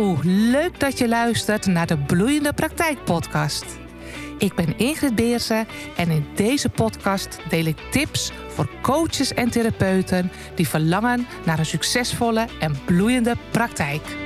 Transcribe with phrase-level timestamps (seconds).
[0.00, 3.78] Hallo, leuk dat je luistert naar de Bloeiende Praktijk Podcast.
[4.38, 10.30] Ik ben Ingrid Beersen en in deze podcast deel ik tips voor coaches en therapeuten
[10.54, 14.16] die verlangen naar een succesvolle en bloeiende praktijk.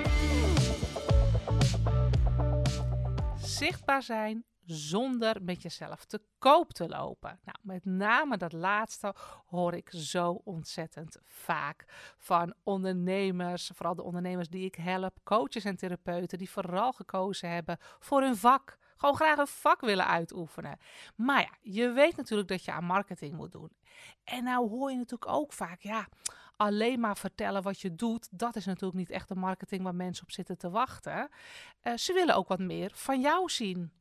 [3.42, 7.40] Zichtbaar zijn zonder met jezelf te koop te lopen.
[7.44, 9.14] Nou, met name dat laatste
[9.46, 11.84] hoor ik zo ontzettend vaak
[12.18, 17.78] van ondernemers, vooral de ondernemers die ik help, coaches en therapeuten die vooral gekozen hebben
[17.98, 18.78] voor hun vak.
[18.96, 20.78] Gewoon graag een vak willen uitoefenen.
[21.16, 23.70] Maar ja, je weet natuurlijk dat je aan marketing moet doen.
[24.24, 26.08] En nou hoor je natuurlijk ook vaak, ja,
[26.56, 30.24] alleen maar vertellen wat je doet, dat is natuurlijk niet echt de marketing waar mensen
[30.24, 31.28] op zitten te wachten.
[31.82, 33.92] Uh, ze willen ook wat meer van jou zien.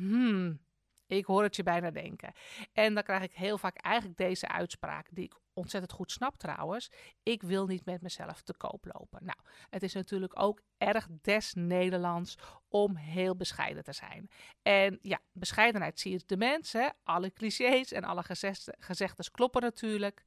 [0.00, 0.60] Hmm,
[1.06, 2.32] ik hoor het je bijna denken.
[2.72, 6.90] En dan krijg ik heel vaak eigenlijk deze uitspraak, die ik ontzettend goed snap trouwens.
[7.22, 9.24] Ik wil niet met mezelf te koop lopen.
[9.24, 9.38] Nou,
[9.70, 12.38] het is natuurlijk ook erg des Nederlands
[12.68, 14.30] om heel bescheiden te zijn.
[14.62, 16.94] En ja, bescheidenheid zie je de mensen.
[17.02, 18.22] Alle clichés en alle
[18.78, 20.24] gezegdes kloppen natuurlijk.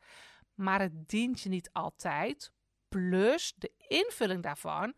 [0.53, 2.51] Maar het dient je niet altijd.
[2.89, 4.93] Plus de invulling daarvan,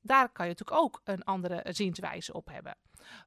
[0.00, 2.76] daar kan je natuurlijk ook een andere zienswijze op hebben.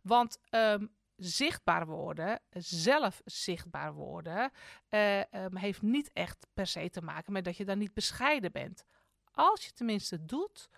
[0.01, 4.51] Want um, zichtbaar worden, zelf zichtbaar worden,
[4.89, 8.51] uh, um, heeft niet echt per se te maken met dat je dan niet bescheiden
[8.51, 8.83] bent.
[9.31, 10.69] Als je tenminste doet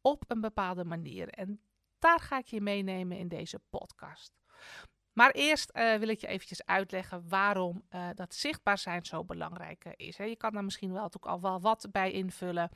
[0.00, 1.28] op een bepaalde manier.
[1.28, 1.60] En
[1.98, 4.38] daar ga ik je meenemen in deze podcast.
[5.12, 9.84] Maar eerst uh, wil ik je eventjes uitleggen waarom uh, dat zichtbaar zijn zo belangrijk
[9.84, 10.16] is.
[10.16, 10.24] Hè.
[10.24, 12.70] Je kan daar misschien wel al wel wat bij invullen.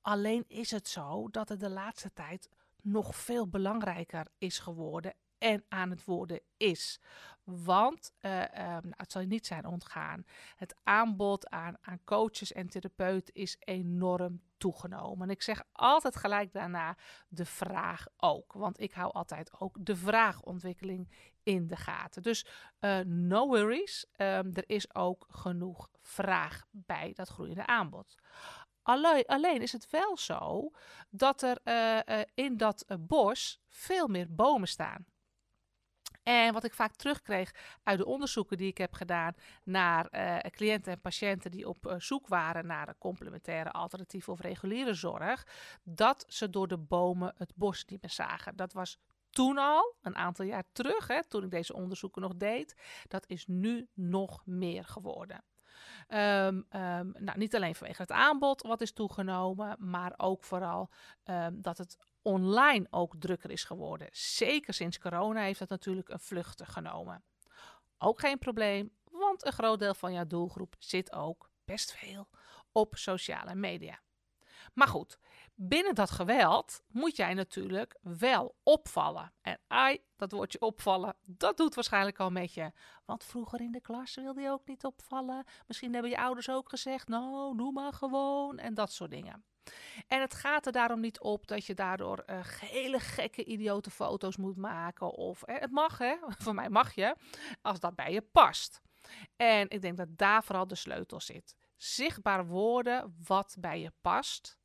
[0.00, 2.48] Alleen is het zo dat het de laatste tijd
[2.86, 7.00] nog veel belangrijker is geworden en aan het worden is.
[7.44, 10.24] Want uh, um, nou, het zal je niet zijn ontgaan.
[10.56, 15.28] Het aanbod aan, aan coaches en therapeuten is enorm toegenomen.
[15.28, 16.96] En ik zeg altijd gelijk daarna
[17.28, 18.52] de vraag ook.
[18.52, 21.10] Want ik hou altijd ook de vraagontwikkeling
[21.42, 22.22] in de gaten.
[22.22, 22.46] Dus
[22.80, 24.06] uh, no worries.
[24.16, 28.14] Um, er is ook genoeg vraag bij dat groeiende aanbod.
[28.86, 30.70] Alleen, alleen is het wel zo
[31.10, 35.06] dat er uh, uh, in dat bos veel meer bomen staan.
[36.22, 40.08] En wat ik vaak terugkreeg uit de onderzoeken die ik heb gedaan naar
[40.50, 45.46] cliënten en patiënten die op zoek waren naar een complementaire, alternatieve of reguliere zorg,
[45.82, 48.56] dat ze door de bomen het bos niet meer zagen.
[48.56, 48.98] Dat was
[49.30, 52.76] toen al, een aantal jaar terug, hè, toen ik deze onderzoeken nog deed.
[53.08, 55.44] Dat is nu nog meer geworden.
[56.08, 60.90] Um, um, nou, niet alleen vanwege het aanbod wat is toegenomen, maar ook vooral
[61.24, 64.08] um, dat het online ook drukker is geworden.
[64.12, 67.24] Zeker sinds corona heeft dat natuurlijk een vlucht genomen.
[67.98, 72.28] Ook geen probleem, want een groot deel van jouw doelgroep zit ook best veel
[72.72, 74.00] op sociale media.
[74.74, 75.18] Maar goed,
[75.56, 79.32] binnen dat geweld moet jij natuurlijk wel opvallen.
[79.40, 82.72] En ai, dat woordje opvallen, dat doet waarschijnlijk al met je.
[83.04, 85.44] Want vroeger in de klas wilde je ook niet opvallen.
[85.66, 89.44] Misschien hebben je ouders ook gezegd, nou, doe maar gewoon en dat soort dingen.
[90.08, 92.22] En het gaat er daarom niet op dat je daardoor
[92.60, 95.10] hele gekke, idiote foto's moet maken.
[95.10, 96.16] Of hè, het mag, hè?
[96.42, 97.16] Voor mij mag je,
[97.62, 98.80] als dat bij je past.
[99.36, 101.54] En ik denk dat daar vooral de sleutel zit.
[101.76, 104.58] Zichtbaar worden wat bij je past.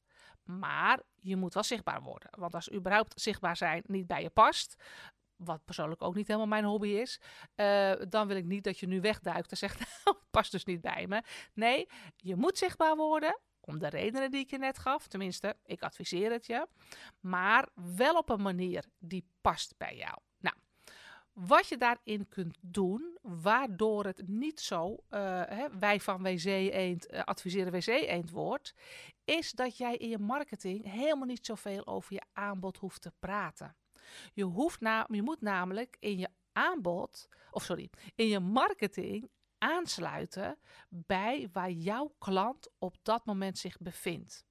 [0.59, 2.29] Maar je moet wel zichtbaar worden.
[2.38, 4.84] Want als überhaupt zichtbaar zijn niet bij je past,
[5.35, 7.22] wat persoonlijk ook niet helemaal mijn hobby is,
[7.56, 10.66] uh, dan wil ik niet dat je nu wegduikt en zegt, nou, het past dus
[10.66, 11.23] niet bij me.
[11.53, 15.07] Nee, je moet zichtbaar worden om de redenen die ik je net gaf.
[15.07, 16.67] Tenminste, ik adviseer het je.
[17.19, 20.17] Maar wel op een manier die past bij jou.
[20.38, 20.56] Nou,
[21.34, 24.97] wat je daarin kunt doen, waardoor het niet zo, uh,
[25.46, 28.74] hè, wij van WC Eend uh, adviseren WC Eend wordt,
[29.25, 33.75] is dat jij in je marketing helemaal niet zoveel over je aanbod hoeft te praten.
[34.34, 40.58] Je, hoeft na, je moet namelijk in je aanbod, of sorry, in je marketing aansluiten
[40.90, 44.46] bij waar jouw klant op dat moment zich bevindt.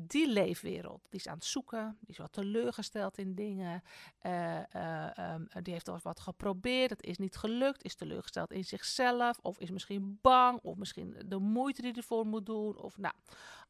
[0.00, 3.82] Die leefwereld, die is aan het zoeken, die is wat teleurgesteld in dingen,
[4.22, 8.64] uh, uh, um, die heeft al wat geprobeerd, het is niet gelukt, is teleurgesteld in
[8.64, 13.14] zichzelf, of is misschien bang, of misschien de moeite die ervoor moet doen, of nou,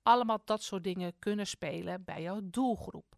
[0.02, 3.16] allemaal dat soort dingen kunnen spelen bij jouw doelgroep.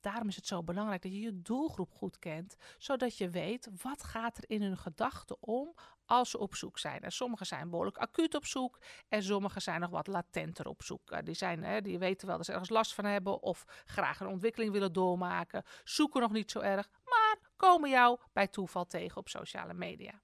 [0.00, 4.02] Daarom is het zo belangrijk dat je je doelgroep goed kent, zodat je weet wat
[4.02, 5.74] gaat er in hun gedachten om
[6.06, 7.00] als ze op zoek zijn.
[7.00, 11.10] En sommigen zijn behoorlijk acuut op zoek en sommigen zijn nog wat latenter op zoek.
[11.10, 14.20] Uh, die, zijn, hè, die weten wel dat ze ergens last van hebben of graag
[14.20, 19.16] een ontwikkeling willen doormaken, zoeken nog niet zo erg, maar komen jou bij toeval tegen
[19.16, 20.20] op sociale media.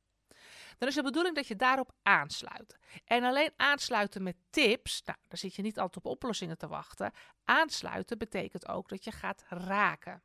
[0.78, 2.78] Dan is de bedoeling dat je daarop aansluit.
[3.04, 7.12] En alleen aansluiten met tips, nou, daar zit je niet altijd op oplossingen te wachten.
[7.44, 10.22] Aansluiten betekent ook dat je gaat raken.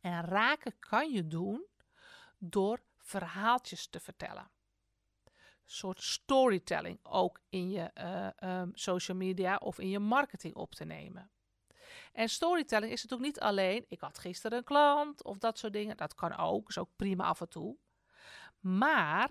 [0.00, 1.66] En raken kan je doen
[2.38, 4.50] door verhaaltjes te vertellen.
[5.24, 10.74] Een soort storytelling ook in je uh, um, social media of in je marketing op
[10.74, 11.30] te nemen.
[12.12, 15.96] En storytelling is natuurlijk niet alleen, ik had gisteren een klant of dat soort dingen.
[15.96, 17.76] Dat kan ook, is ook prima af en toe.
[18.66, 19.30] Maar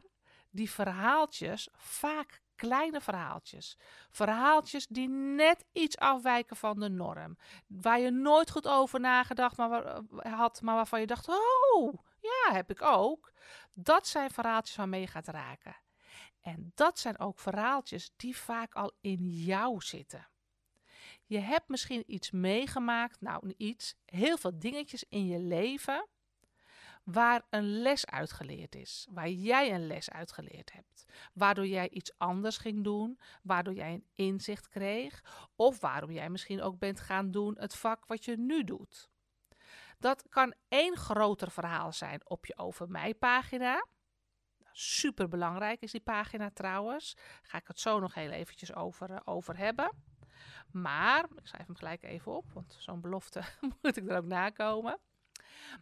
[0.49, 3.77] die verhaaltjes, vaak kleine verhaaltjes.
[4.09, 7.37] Verhaaltjes die net iets afwijken van de norm.
[7.67, 12.69] Waar je nooit goed over nagedacht maar had, maar waarvan je dacht: oh, ja, heb
[12.69, 13.31] ik ook.
[13.73, 15.75] Dat zijn verhaaltjes waarmee je gaat raken.
[16.41, 20.27] En dat zijn ook verhaaltjes die vaak al in jou zitten.
[21.25, 26.07] Je hebt misschien iets meegemaakt, nou iets, heel veel dingetjes in je leven
[27.05, 32.57] waar een les uitgeleerd is, waar jij een les uitgeleerd hebt, waardoor jij iets anders
[32.57, 35.23] ging doen, waardoor jij een inzicht kreeg,
[35.55, 39.09] of waarom jij misschien ook bent gaan doen het vak wat je nu doet.
[39.99, 43.85] Dat kan één groter verhaal zijn op je over mij pagina.
[44.71, 47.17] Super belangrijk is die pagina trouwens.
[47.41, 49.91] Ga ik het zo nog heel eventjes over, uh, over hebben.
[50.71, 53.41] Maar, ik schrijf hem gelijk even op, want zo'n belofte
[53.81, 54.99] moet ik er ook nakomen.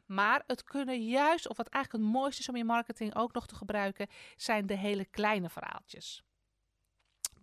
[0.05, 3.47] Maar het kunnen juist, of wat eigenlijk het mooiste is om je marketing ook nog
[3.47, 6.23] te gebruiken, zijn de hele kleine verhaaltjes.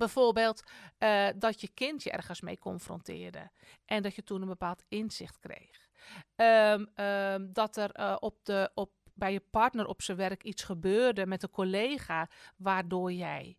[0.00, 0.62] Bijvoorbeeld
[0.98, 3.50] uh, dat je kind je ergens mee confronteerde
[3.84, 5.88] en dat je toen een bepaald inzicht kreeg.
[6.36, 10.62] Um, um, dat er uh, op de, op, bij je partner op zijn werk iets
[10.62, 13.58] gebeurde met een collega, waardoor jij.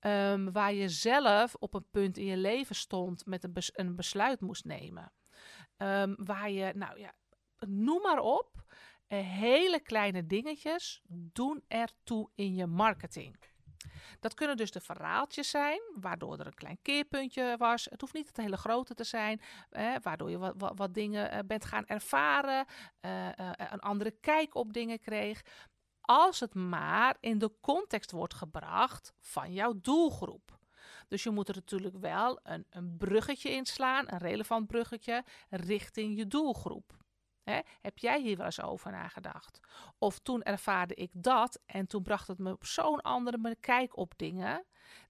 [0.00, 3.96] Um, waar je zelf op een punt in je leven stond met een, bes een
[3.96, 5.12] besluit moest nemen.
[6.16, 7.14] waar je, nou ja,
[7.66, 8.64] noem maar op.
[9.08, 13.36] Uh, hele kleine dingetjes doen ertoe in je marketing.
[14.20, 17.84] Dat kunnen dus de verhaaltjes zijn, waardoor er een klein keerpuntje was.
[17.84, 21.38] Het hoeft niet het hele grote te zijn, eh, waardoor je wat, wat, dingen uh,
[21.46, 22.66] bent gaan ervaren,
[23.56, 25.42] een andere kijk op dingen kreeg.
[26.00, 30.58] Als het maar in de context wordt gebracht van jouw doelgroep.
[31.08, 36.26] Dus je moet er natuurlijk wel een, een bruggetje inslaan, een relevant bruggetje, richting je
[36.26, 37.04] doelgroep.
[37.80, 39.60] Heb jij hier wel eens over nagedacht?
[39.98, 44.12] Of toen ervaarde ik dat en toen bracht het me op zo'n andere kijk op
[44.16, 44.64] dingen.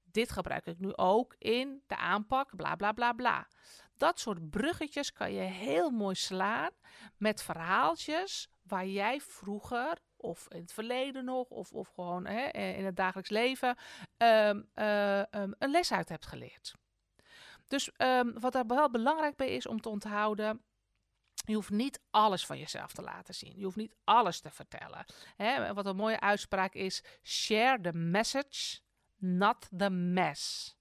[0.04, 3.46] Dit gebruik ik nu ook in de aanpak, bla bla bla bla.
[3.96, 6.70] Dat soort bruggetjes kan je heel mooi slaan
[7.16, 12.84] met verhaaltjes waar jij vroeger of in het verleden nog, of, of gewoon hè, in
[12.84, 13.76] het dagelijks leven,
[14.16, 16.74] um, uh, um, een les uit hebt geleerd.
[17.68, 20.62] Dus um, wat daar wel belangrijk bij is om te onthouden,
[21.44, 23.52] je hoeft niet alles van jezelf te laten zien.
[23.56, 25.04] Je hoeft niet alles te vertellen.
[25.36, 28.80] Hè, wat een mooie uitspraak is: share the message,
[29.16, 30.74] not the mess.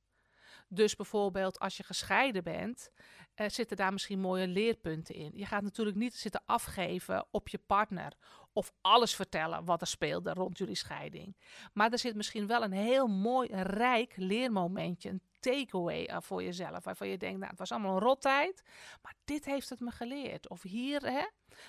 [0.68, 2.92] Dus bijvoorbeeld als je gescheiden bent,
[3.36, 5.31] uh, zitten daar misschien mooie leerpunten in.
[5.34, 8.13] Je gaat natuurlijk niet zitten afgeven op je partner
[8.54, 11.38] of alles vertellen wat er speelde rond jullie scheiding.
[11.74, 16.83] Maar er zit misschien wel een heel mooi, rijk leermomentje, een takeaway uh, voor jezelf.
[16.83, 18.63] Waarvan je denkt, nou, het was allemaal een rottijd,
[19.01, 20.50] maar dit heeft het me geleerd.
[20.50, 21.25] Of hier, hè.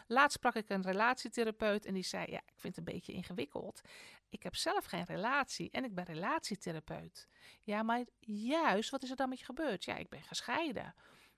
[0.06, 3.80] Laatst sprak ik een relatietherapeut en die zei, ja, ik vind het een beetje ingewikkeld.
[4.28, 7.28] Ik heb zelf geen relatie en ik ben relatietherapeut.
[7.62, 9.84] Ja, maar juist, wat is er dan met je gebeurd?
[9.84, 10.94] Ja, ik ben gescheiden.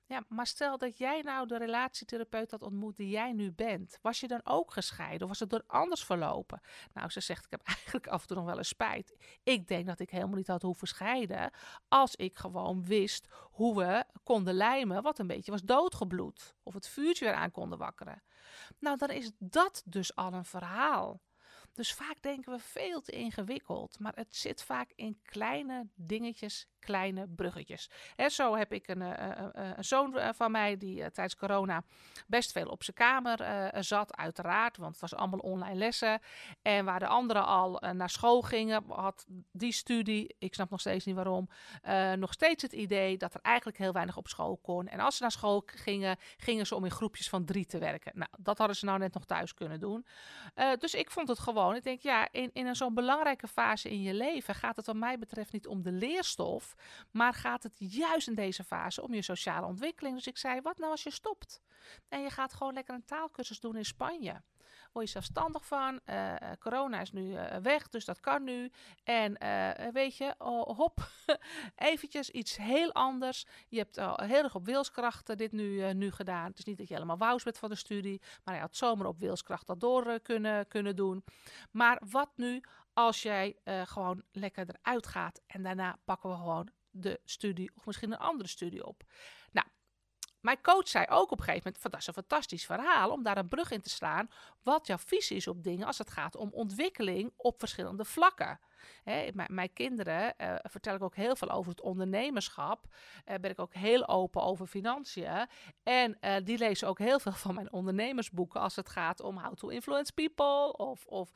[0.09, 3.99] Ja, maar stel dat jij nou de relatietherapeut had ontmoet die jij nu bent.
[4.03, 6.61] Was je dan ook gescheiden of was het door anders verlopen?
[6.93, 9.17] Nou, ze zegt, ik heb eigenlijk af en toe nog wel eens spijt.
[9.43, 11.51] Ik denk dat ik helemaal niet had hoeven scheiden
[11.89, 16.55] als ik gewoon wist hoe we konden lijmen wat een beetje was doodgebloed.
[16.63, 18.23] Of het vuurtje weer aan konden wakkeren.
[18.79, 21.21] Nou, dan is dat dus al een verhaal.
[21.73, 27.29] Dus vaak denken we veel te ingewikkeld, maar het zit vaak in kleine dingetjes, kleine
[27.29, 27.91] bruggetjes.
[28.17, 31.83] En zo heb ik een, uh, uh, een zoon van mij die tijdens corona
[32.27, 33.39] best veel op zijn kamer
[33.85, 36.21] zat, uiteraard, want het was allemaal online lessen.
[36.63, 41.05] En waar de anderen al naar school gingen, had die studie, ik snap nog steeds
[41.05, 41.49] niet waarom,
[42.17, 44.87] nog steeds het idee dat er eigenlijk heel weinig op school kon.
[44.87, 48.13] En als ze naar school gingen, gingen ze om in groepjes van drie te werken.
[48.15, 50.07] Nou, dat hadden ze nou net nog thuis kunnen doen.
[50.79, 54.15] dus ik vond het gewoon, ik denk ja, in, in zo'n belangrijke fase in je
[54.15, 56.68] leven gaat het wat mij betreft niet om de leerstof,
[57.11, 60.15] maar gaat het juist in deze fase om je sociale ontwikkeling.
[60.15, 61.61] Dus ik zei, wat nou als je stopt?
[62.09, 64.43] En je gaat gewoon lekker een taalkursus doen in Spanje.
[64.93, 66.01] Word je zelfstandig van.
[66.07, 68.71] Uh, corona is nu uh, weg, dus dat kan nu.
[69.05, 69.39] En
[69.93, 71.09] weet je, oh, hop,
[71.77, 73.47] eventjes iets heel anders.
[73.69, 76.47] Je hebt heel erg op wilskrachten dit nu, nu gedaan.
[76.47, 79.07] Het is niet dat je helemaal wous bent van de studie, maar je had zomaar
[79.07, 81.25] op wilskracht dat door kunnen, kunnen doen.
[81.71, 82.63] Maar wat nu
[82.99, 87.87] als jij uh, gewoon lekker eruit gaat en daarna pakken we gewoon de studie of
[87.87, 89.03] misschien een andere studie op.
[89.51, 89.67] Nou,
[90.41, 93.37] mijn coach zei ook op een gegeven moment: dat is een fantastisch verhaal om daar
[93.37, 94.31] een brug in te slaan.
[94.63, 98.61] Wat jouw visie is op dingen als het gaat om ontwikkeling op verschillende vlakken.
[99.05, 102.85] Hè, mijn kinderen uh, vertel ik ook heel veel over het ondernemerschap.
[103.27, 105.47] Uh, ben ik ook heel open over financiën.
[105.83, 109.55] En uh, die lezen ook heel veel van mijn ondernemersboeken als het gaat om How
[109.55, 111.31] to Influence People of, of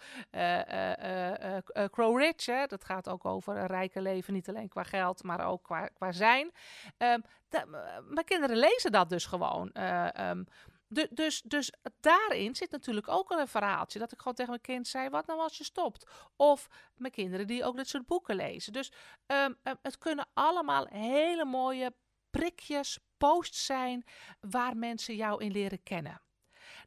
[1.90, 2.46] Crow Rich.
[2.46, 2.66] Hè.
[2.66, 6.12] Dat gaat ook over een rijke leven, niet alleen qua geld, maar ook qua, qua
[6.12, 6.52] zijn.
[6.98, 7.22] Um,
[8.08, 9.70] mijn kinderen lezen dat dus gewoon.
[10.18, 10.46] Um,
[11.10, 13.98] dus, dus daarin zit natuurlijk ook een verhaaltje.
[13.98, 16.06] Dat ik gewoon tegen mijn kind zei: wat nou als je stopt?
[16.36, 18.72] Of mijn kinderen die ook dit soort boeken lezen.
[18.72, 18.92] Dus
[19.26, 21.94] um, het kunnen allemaal hele mooie
[22.30, 24.04] prikjes, posts zijn
[24.40, 26.22] waar mensen jou in leren kennen.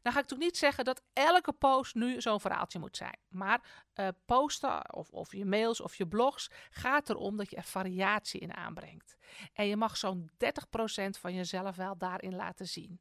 [0.02, 3.18] Dan ga ik natuurlijk niet zeggen dat elke post nu zo'n verhaaltje moet zijn.
[3.28, 7.62] Maar uh, posten of, of je mails of je blogs gaat erom dat je er
[7.62, 9.16] variatie in aanbrengt.
[9.52, 10.38] En je mag zo'n 30%
[11.20, 13.00] van jezelf wel daarin laten zien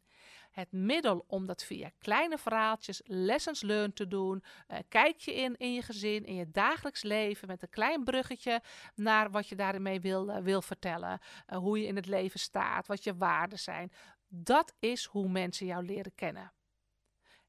[0.55, 4.43] het middel om dat via kleine verhaaltjes, lessons learned te doen.
[4.67, 8.61] Uh, kijk je in in je gezin, in je dagelijks leven met een klein bruggetje
[8.95, 11.19] naar wat je daarmee wil, uh, wil vertellen.
[11.49, 13.91] Uh, hoe je in het leven staat, wat je waarden zijn.
[14.27, 16.51] Dat is hoe mensen jou leren kennen.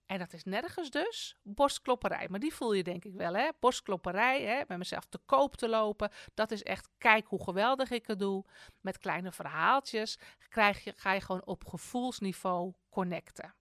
[0.07, 2.29] En dat is nergens dus borstklopperij.
[2.29, 3.49] Maar die voel je denk ik wel, hè?
[3.61, 4.63] Borstklopperij, hè?
[4.69, 6.11] met mezelf te koop te lopen.
[6.35, 8.45] Dat is echt, kijk hoe geweldig ik het doe.
[8.81, 13.55] Met kleine verhaaltjes krijg je, ga je gewoon op gevoelsniveau connecten.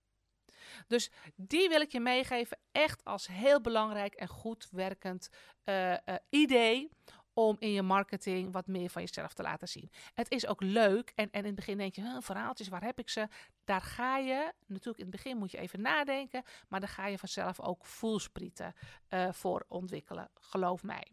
[0.86, 5.28] Dus die wil ik je meegeven, echt als heel belangrijk en goed werkend
[5.64, 5.96] uh, uh,
[6.28, 6.90] idee
[7.38, 9.90] om in je marketing wat meer van jezelf te laten zien.
[10.14, 13.08] Het is ook leuk en, en in het begin denk je, verhaaltjes, waar heb ik
[13.08, 13.28] ze?
[13.64, 17.18] Daar ga je, natuurlijk in het begin moet je even nadenken, maar daar ga je
[17.18, 18.74] vanzelf ook voelsprieten
[19.10, 21.12] uh, voor ontwikkelen, geloof mij.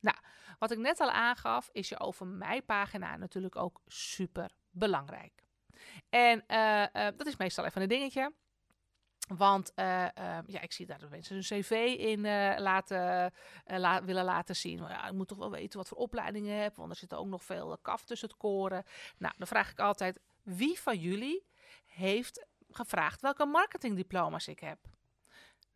[0.00, 0.16] Nou,
[0.58, 5.44] wat ik net al aangaf, is je over mijn pagina natuurlijk ook super belangrijk.
[6.08, 8.32] En uh, uh, dat is meestal even een dingetje.
[9.36, 13.32] Want uh, uh, ja, ik zie daar de mensen een cv in uh, laten,
[13.66, 14.80] la willen laten zien.
[14.80, 16.76] Maar ja, ik moet toch wel weten wat voor opleidingen je hebt.
[16.76, 18.84] Want er zit ook nog veel kaf tussen het koren.
[19.18, 21.46] Nou, dan vraag ik altijd: wie van jullie
[21.86, 24.78] heeft gevraagd welke marketingdiploma's ik heb?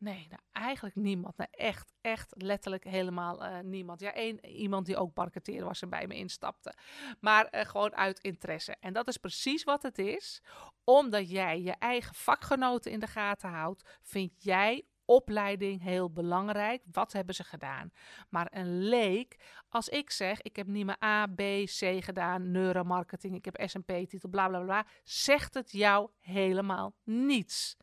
[0.02, 1.37] Nee, nou, eigenlijk niemand.
[1.37, 4.00] Nou, echt, echt letterlijk helemaal uh, niemand.
[4.00, 6.75] Ja, één iemand die ook marketeer was en bij me instapte.
[7.21, 8.76] Maar uh, gewoon uit interesse.
[8.80, 10.42] En dat is precies wat het is.
[10.85, 16.82] Omdat jij je eigen vakgenoten in de gaten houdt, vind jij opleiding heel belangrijk.
[16.92, 17.92] Wat hebben ze gedaan?
[18.28, 19.37] Maar een leek,
[19.68, 24.49] als ik zeg, ik heb meer A, B, C gedaan, neuromarketing, ik heb S&P-titel, bla
[24.49, 27.76] bla bla, zegt het jou helemaal niets.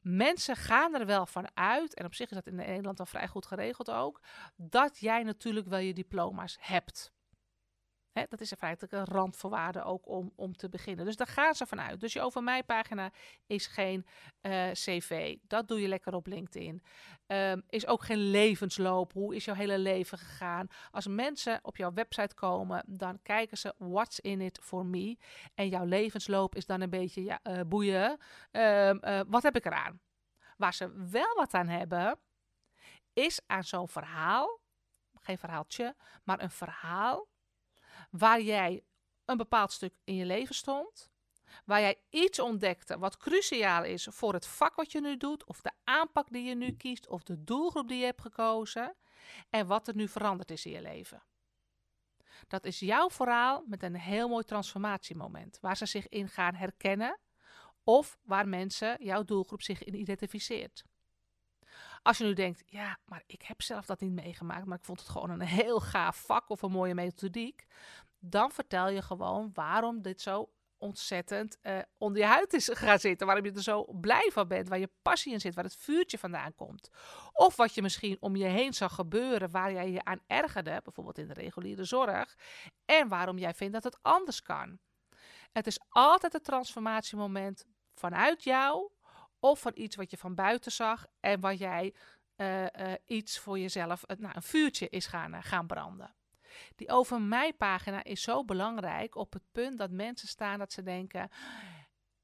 [0.00, 3.28] Mensen gaan er wel van uit, en op zich is dat in Nederland al vrij
[3.28, 4.20] goed geregeld ook,
[4.56, 7.12] dat jij natuurlijk wel je diploma's hebt.
[8.12, 11.04] Dat is in feite een randvoorwaarde ook om, om te beginnen.
[11.04, 12.00] Dus daar gaan ze vanuit.
[12.00, 13.12] Dus je over mij pagina
[13.46, 14.06] is geen
[14.42, 15.36] uh, cv.
[15.42, 16.82] Dat doe je lekker op LinkedIn.
[17.26, 19.12] Um, is ook geen levensloop.
[19.12, 20.66] Hoe is jouw hele leven gegaan?
[20.90, 25.18] Als mensen op jouw website komen, dan kijken ze what's in it for me.
[25.54, 28.10] En jouw levensloop is dan een beetje ja, uh, boeien.
[28.50, 30.00] Um, uh, wat heb ik eraan?
[30.56, 32.18] Waar ze wel wat aan hebben,
[33.12, 34.60] is aan zo'n verhaal.
[35.20, 37.28] Geen verhaaltje, maar een verhaal
[38.10, 38.84] waar jij
[39.24, 41.10] een bepaald stuk in je leven stond,
[41.64, 45.60] waar jij iets ontdekte wat cruciaal is voor het vak wat je nu doet, of
[45.60, 48.96] de aanpak die je nu kiest, of de doelgroep die je hebt gekozen,
[49.50, 51.22] en wat er nu veranderd is in je leven.
[52.48, 57.18] Dat is jouw verhaal met een heel mooi transformatiemoment, waar ze zich in gaan herkennen,
[57.84, 60.84] of waar mensen, jouw doelgroep, zich in identificeert.
[62.02, 65.00] Als je nu denkt, ja, maar ik heb zelf dat niet meegemaakt, maar ik vond
[65.00, 67.66] het gewoon een heel gaaf vak of een mooie methodiek,
[68.18, 73.26] dan vertel je gewoon waarom dit zo ontzettend uh, onder je huid is gaan zitten.
[73.26, 76.18] Waarom je er zo blij van bent, waar je passie in zit, waar het vuurtje
[76.18, 76.88] vandaan komt.
[77.32, 81.18] Of wat je misschien om je heen zag gebeuren, waar jij je aan ergerde, bijvoorbeeld
[81.18, 82.34] in de reguliere zorg.
[82.84, 84.78] En waarom jij vindt dat het anders kan.
[85.52, 87.64] Het is altijd het transformatiemoment
[87.94, 88.90] vanuit jou
[89.40, 91.94] of van iets wat je van buiten zag en wat jij
[92.36, 96.14] uh, uh, iets voor jezelf, nou, een vuurtje is gaan, gaan branden.
[96.76, 100.82] Die over mij pagina is zo belangrijk op het punt dat mensen staan dat ze
[100.82, 101.30] denken.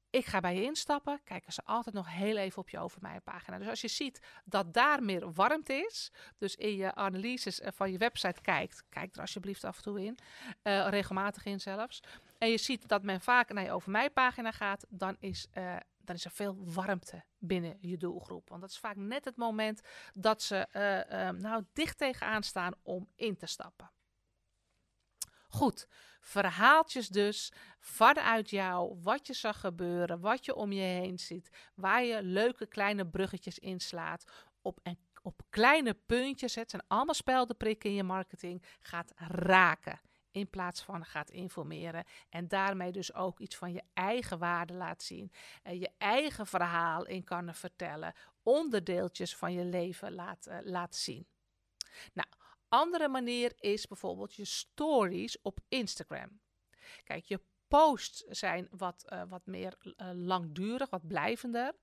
[0.09, 3.19] Ik ga bij je instappen, kijken ze altijd nog heel even op je over mij
[3.19, 3.57] pagina.
[3.57, 7.91] Dus als je ziet dat daar meer warmte is, dus in je analyses eh, van
[7.91, 10.17] je website kijkt, kijk er alsjeblieft af en toe in,
[10.63, 12.03] uh, regelmatig in zelfs.
[12.37, 15.75] En je ziet dat men vaak naar je over mij pagina gaat, dan is uh,
[16.07, 18.49] dan is er veel warmte binnen je doelgroep.
[18.49, 19.81] Want dat is vaak net het moment
[20.13, 23.91] dat ze uh, nou dicht tegenaan staan om in te stappen.
[25.49, 25.87] Goed,
[26.19, 32.03] verhaaltjes dus vanuit jou, wat je zag gebeuren, wat je om je heen ziet, waar
[32.03, 37.95] je leuke kleine bruggetjes inslaat op, en, op kleine puntjes, het zijn allemaal speldenprikken in
[37.95, 39.99] je marketing, gaat raken
[40.37, 42.05] in plaats van gaat informeren.
[42.29, 45.31] En daarmee dus ook iets van je eigen waarde laat zien.
[45.63, 48.13] En je eigen verhaal in kan vertellen.
[48.43, 51.27] Onderdeeltjes van je leven laat, uh, laat zien.
[52.13, 52.27] Nou,
[52.69, 56.39] andere manier is bijvoorbeeld je stories op Instagram.
[57.03, 61.73] Kijk, je posts zijn wat, uh, wat meer uh, langdurig, wat blijvender.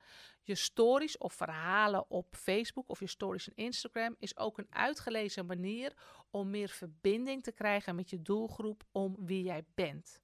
[0.42, 5.46] Je stories of verhalen op Facebook of je stories in Instagram is ook een uitgelezen
[5.46, 5.92] manier
[6.30, 10.22] om meer verbinding te krijgen met je doelgroep om wie jij bent.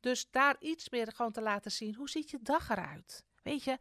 [0.00, 3.24] Dus daar iets meer gewoon te laten zien, hoe ziet je dag eruit?
[3.46, 3.78] Weet je,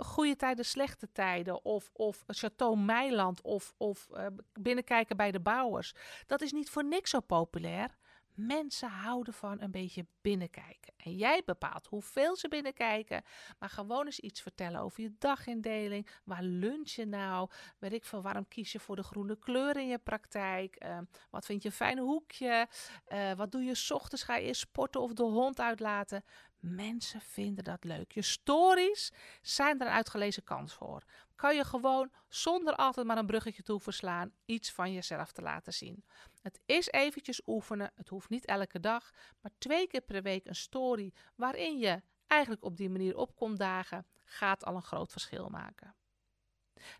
[0.00, 1.64] goede tijden, slechte tijden.
[1.64, 3.42] Of, of Chateau Meiland.
[3.42, 5.94] Of, of uh, binnenkijken bij de bouwers.
[6.26, 7.98] Dat is niet voor niks zo populair.
[8.38, 10.92] Mensen houden van een beetje binnenkijken.
[10.96, 13.22] En jij bepaalt hoeveel ze binnenkijken.
[13.58, 16.08] Maar gewoon eens iets vertellen over je dagindeling.
[16.24, 17.50] Waar lunch je nou?
[17.78, 20.84] Weet ik van waarom kies je voor de groene kleur in je praktijk?
[20.84, 20.98] Uh,
[21.30, 22.68] wat vind je een fijn hoekje?
[23.08, 24.22] Uh, wat doe je s ochtends?
[24.22, 26.24] Ga je eerst sporten of de hond uitlaten?
[26.58, 28.12] Mensen vinden dat leuk.
[28.12, 29.12] Je stories
[29.42, 31.02] zijn er een uitgelezen kans voor.
[31.34, 35.74] Kan je gewoon zonder altijd maar een bruggetje toe verslaan iets van jezelf te laten
[35.74, 36.04] zien.
[36.42, 37.92] Het is eventjes oefenen.
[37.94, 39.10] Het hoeft niet elke dag,
[39.40, 44.06] maar twee keer per week een story waarin je eigenlijk op die manier opkomt dagen,
[44.24, 45.94] gaat al een groot verschil maken.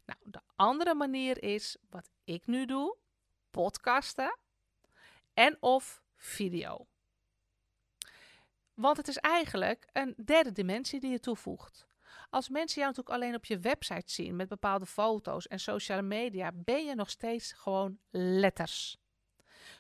[0.05, 2.97] Nou, de andere manier is wat ik nu doe:
[3.51, 4.39] podcasten
[5.35, 6.87] en of video.
[8.79, 11.87] Want het is eigenlijk een derde dimensie die je toevoegt.
[12.31, 16.53] Als mensen jou natuurlijk alleen op je website zien met bepaalde foto's en sociale media,
[16.55, 18.99] ben je nog steeds gewoon letters.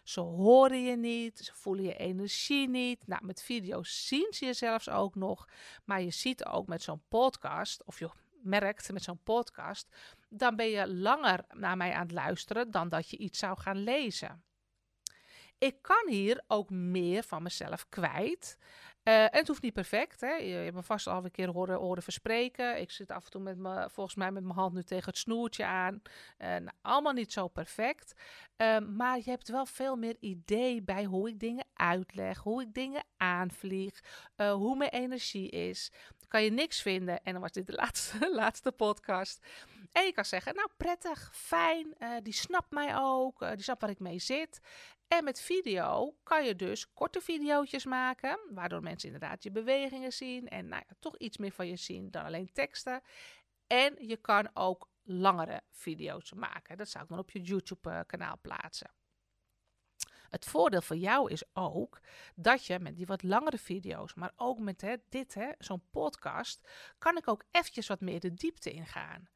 [0.02, 3.06] Ze horen je niet, ze voelen je energie niet.
[3.06, 5.48] Nou, met video's zien ze je zelfs ook nog.
[5.84, 8.10] Maar je ziet ook met zo'n podcast, of je
[8.42, 9.96] merkt met zo'n podcast,
[10.28, 13.82] dan ben je langer naar mij aan het luisteren dan dat je iets zou gaan
[13.82, 14.42] lezen.
[15.58, 18.58] Ik kan hier ook meer van mezelf kwijt.
[19.08, 20.20] Uh, en het hoeft niet perfect.
[20.20, 20.32] Hè.
[20.32, 22.80] Je, hebt me vast al een keer horen, verspreken.
[22.80, 25.18] Ik zit af en toe met me, volgens mij met mijn hand nu tegen het
[25.18, 26.02] snoertje aan.
[26.38, 28.12] Uh, allemaal niet zo perfect.
[28.56, 32.74] Uh, maar je hebt wel veel meer idee bij hoe ik dingen uitleg, hoe ik
[32.74, 34.00] dingen aanvlieg,
[34.36, 35.92] hoe mijn energie is.
[36.28, 37.22] Kan je niks vinden.
[37.22, 39.46] En dan was dit de laatste, laatste podcast.
[39.92, 43.98] En je kan zeggen, nou prettig, fijn, die snapt mij ook, die snapt waar ik
[43.98, 44.60] mee zit.
[45.08, 50.48] En met video kan je dus korte video's maken, waardoor mensen inderdaad je bewegingen zien
[50.48, 53.02] en nou ja, toch iets meer van je zien dan alleen teksten.
[53.66, 56.76] En je kan ook langere video's maken.
[56.76, 58.90] Dat zou ik dan op je YouTube-kanaal plaatsen.
[60.28, 62.00] Het voordeel voor jou is ook
[62.34, 67.16] dat je met die wat langere video's, maar ook met hè, dit, zo'n podcast, kan
[67.16, 69.28] ik ook eventjes wat meer de diepte ingaan.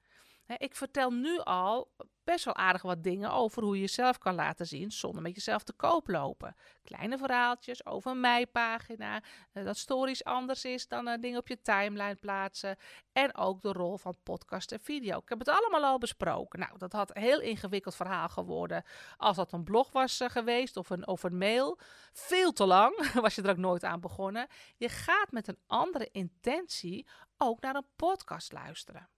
[0.58, 1.90] Ik vertel nu al
[2.24, 5.62] best wel aardig wat dingen over hoe je jezelf kan laten zien zonder met jezelf
[5.62, 6.56] te koop lopen.
[6.82, 11.60] Kleine verhaaltjes over een mijpagina, eh, dat stories anders is dan uh, dingen op je
[11.60, 12.76] timeline plaatsen.
[13.12, 15.18] En ook de rol van podcast en video.
[15.18, 16.58] Ik heb het allemaal al besproken.
[16.58, 18.84] Nou, dat had een heel ingewikkeld verhaal geworden
[19.16, 21.78] als dat een blog was uh, geweest of een, of een mail.
[22.12, 24.46] Veel te lang, was je er ook nooit aan begonnen.
[24.76, 29.08] Je gaat met een andere intentie ook naar een podcast luisteren.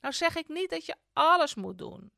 [0.00, 2.12] Nou zeg ik niet dat je alles moet doen.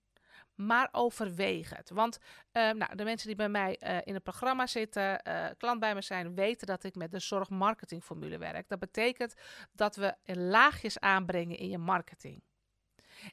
[0.55, 1.91] Maar overweeg het.
[1.91, 2.19] Want
[2.53, 5.95] uh, nou, de mensen die bij mij uh, in het programma zitten, uh, klant bij
[5.95, 8.69] me zijn, weten dat ik met de zorgmarketingformule werk.
[8.69, 9.35] Dat betekent
[9.73, 12.43] dat we laagjes aanbrengen in je marketing.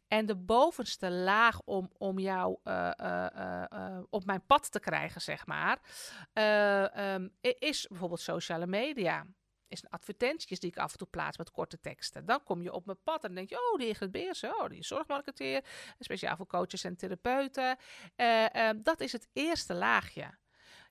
[0.07, 2.57] En de bovenste laag om, om jou
[4.09, 5.79] op mijn pad te krijgen, zeg maar,
[7.13, 9.25] um, is bijvoorbeeld sociale media
[9.69, 12.25] is advertenties die ik af en toe plaats met korte teksten.
[12.25, 14.83] Dan kom je op mijn pad en denk je, oh, die Ingrid Beersen, oh, die
[14.83, 15.63] zorgmarketeer,
[15.99, 17.77] speciaal voor coaches en therapeuten.
[18.17, 20.37] Uh, uh, dat is het eerste laagje.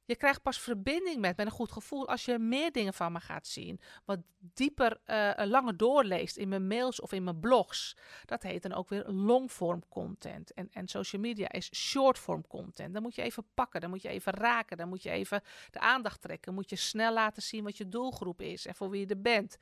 [0.08, 3.20] Je krijgt pas verbinding met, met een goed gevoel, als je meer dingen van me
[3.20, 3.80] gaat zien.
[4.04, 7.96] Wat dieper, uh, langer doorleest in mijn mails of in mijn blogs.
[8.24, 10.52] Dat heet dan ook weer longform content.
[10.52, 12.92] En, en social media is shortform content.
[12.92, 15.80] Dan moet je even pakken, dan moet je even raken, dan moet je even de
[15.80, 16.54] aandacht trekken.
[16.54, 19.58] moet je snel laten zien wat je doelgroep is en voor wie je er bent.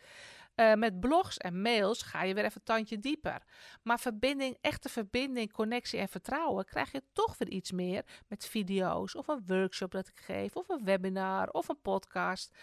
[0.57, 3.42] Uh, met blogs en mails ga je weer even een tandje dieper.
[3.83, 9.14] Maar verbinding, echte verbinding, connectie en vertrouwen krijg je toch weer iets meer met video's
[9.14, 12.57] of een workshop dat ik geef of een webinar of een podcast.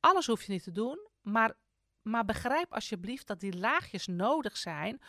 [0.00, 1.54] Alles hoef je niet te doen, maar
[2.02, 5.00] maar begrijp alsjeblieft dat die laagjes nodig zijn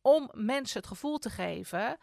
[0.00, 1.98] om mensen het gevoel te geven.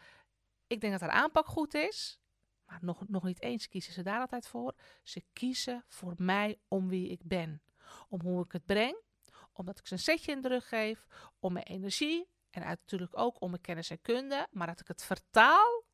[0.66, 2.20] Ik denk dat haar aanpak goed is.
[2.66, 4.74] Maar nog, nog niet eens kiezen ze daar altijd voor.
[5.02, 7.62] Ze kiezen voor mij om wie ik ben.
[8.08, 8.96] Om hoe ik het breng.
[9.52, 11.06] Omdat ik ze een setje in de rug geef.
[11.38, 12.28] Om mijn energie.
[12.50, 14.46] En natuurlijk ook om mijn kennis en kunde.
[14.50, 15.84] Maar dat ik het vertaal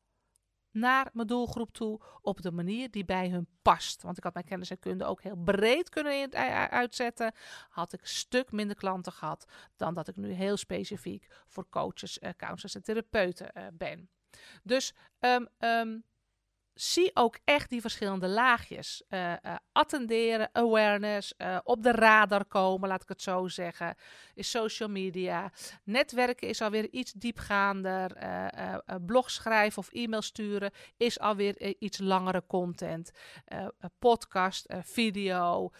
[0.71, 4.01] naar mijn doelgroep toe op de manier die bij hun past.
[4.01, 6.31] Want ik had mijn kennis en kunde ook heel breed kunnen
[6.69, 7.33] uitzetten.
[7.69, 9.45] Had ik een stuk minder klanten gehad
[9.75, 14.09] dan dat ik nu heel specifiek voor coaches, uh, counselors en therapeuten uh, ben.
[14.63, 16.03] Dus um, um,
[16.81, 19.03] zie ook echt die verschillende laagjes.
[19.09, 23.95] Uh, uh, attenderen, awareness, uh, op de radar komen, laat ik het zo zeggen.
[24.33, 25.51] Is social media.
[25.83, 28.17] Netwerken is alweer iets diepgaander.
[29.05, 33.11] blog schrijven of e-mail sturen is alweer iets langere content.
[33.99, 35.71] podcast, video,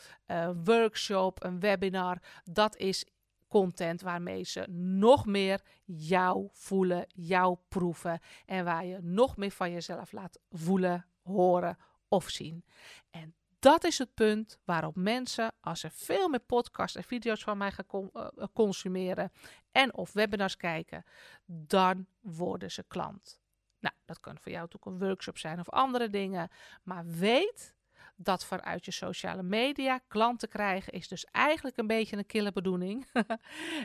[0.64, 2.18] workshop, een webinar.
[2.44, 3.06] Dat is
[3.50, 9.72] content waarmee ze nog meer jou voelen, jou proeven en waar je nog meer van
[9.72, 12.66] jezelf laat voelen, horen of zien.
[13.12, 17.58] En dat is het punt waarop mensen, als ze veel meer podcasts en video's van
[17.58, 19.32] mij gaan eh, eh, consumeren
[19.72, 21.06] en of webinars kijken,
[21.46, 23.42] dan worden ze klant.
[23.80, 26.50] Nou, dat kan voor jou ook een workshop zijn of andere dingen.
[26.84, 27.76] Maar weet
[28.22, 33.08] dat vanuit je sociale media klanten krijgen, is dus eigenlijk een beetje een kille bedoeling.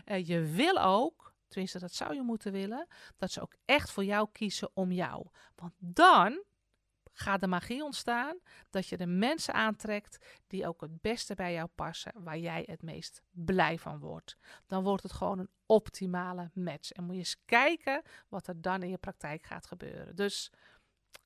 [0.05, 4.05] Eh, je wil ook, tenminste dat zou je moeten willen, dat ze ook echt voor
[4.05, 5.27] jou kiezen om jou.
[5.55, 6.43] Want dan
[7.13, 8.39] gaat de magie ontstaan
[8.71, 12.83] dat je de mensen aantrekt die ook het beste bij jou passen, waar jij het
[12.83, 14.37] meest blij van wordt.
[14.67, 16.91] Dan wordt het gewoon een optimale match.
[16.91, 20.17] En moet je eens kijken wat er dan in je praktijk gaat gebeuren.
[20.17, 20.53] Dus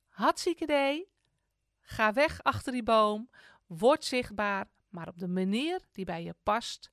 [0.07, 1.17] hartstikke idee.
[1.89, 3.29] Ga weg achter die boom.
[3.67, 6.91] Word zichtbaar, maar op de manier die bij je past.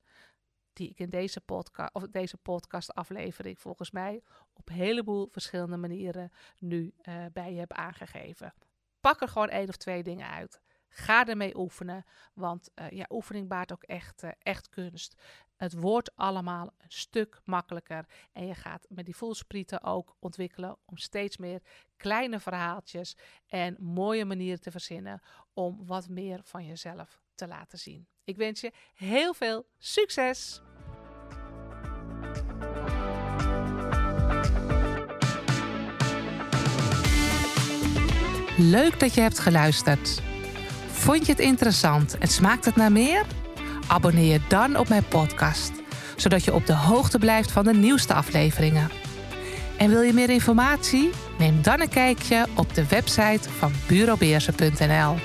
[0.73, 4.21] Die ik in deze podcast, of deze podcast aflevering volgens mij
[4.53, 8.53] op een heleboel verschillende manieren nu uh, bij je heb aangegeven.
[8.99, 10.61] Pak er gewoon één of twee dingen uit.
[10.89, 15.21] Ga ermee oefenen, want uh, ja, oefening baart ook echt, uh, echt kunst.
[15.57, 20.97] Het wordt allemaal een stuk makkelijker en je gaat met die voelsprieten ook ontwikkelen om
[20.97, 21.61] steeds meer
[21.95, 23.17] kleine verhaaltjes
[23.47, 25.21] en mooie manieren te verzinnen
[25.53, 28.07] om wat meer van jezelf te laten zien.
[28.23, 30.61] Ik wens je heel veel succes!
[38.57, 40.21] Leuk dat je hebt geluisterd.
[40.87, 43.46] Vond je het interessant en smaakt het naar meer?
[43.87, 45.71] Abonneer je dan op mijn podcast,
[46.15, 48.89] zodat je op de hoogte blijft van de nieuwste afleveringen.
[49.77, 51.09] En wil je meer informatie?
[51.37, 55.15] Neem dan een kijkje op de website van bureaubeersen.nl.